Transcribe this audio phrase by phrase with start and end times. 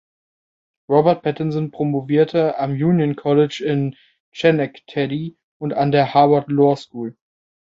[0.89, 3.95] Robert Patterson promovierte am Union College in
[4.31, 7.15] Schenectady und an der Harvard Law School.